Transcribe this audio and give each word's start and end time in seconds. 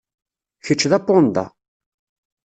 Kečč 0.65 0.81
d 0.91 0.93
apanda. 0.97 1.45